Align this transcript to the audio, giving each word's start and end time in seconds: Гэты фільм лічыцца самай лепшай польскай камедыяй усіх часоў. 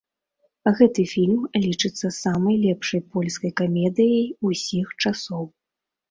Гэты 0.77 1.03
фільм 1.09 1.41
лічыцца 1.65 2.07
самай 2.23 2.55
лепшай 2.65 3.01
польскай 3.17 3.53
камедыяй 3.61 4.25
усіх 4.49 4.87
часоў. 5.03 5.43